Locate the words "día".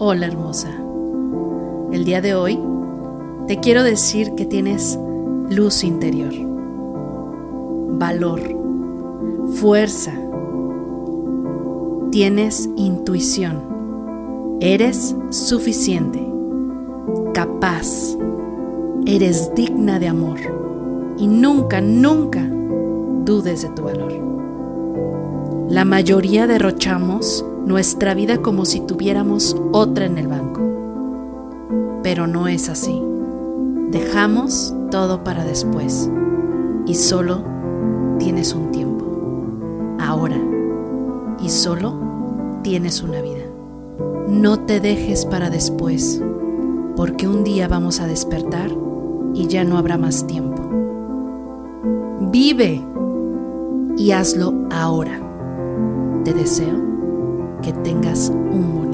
2.04-2.20, 47.44-47.68, 58.82-58.87